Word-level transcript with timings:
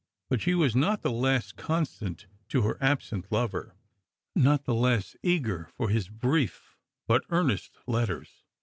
But 0.31 0.41
she 0.41 0.55
was 0.55 0.75
not 0.75 1.03
the 1.03 1.11
less 1.11 1.51
constant 1.51 2.25
to 2.49 2.63
her 2.63 2.75
absent 2.81 3.31
lover; 3.31 3.75
not 4.35 4.63
the 4.65 4.73
less 4.73 5.15
eager 5.21 5.69
for 5.77 5.89
his 5.89 6.09
brief 6.09 6.75
but 7.05 7.23
earnest 7.29 7.77
letters. 7.85 8.43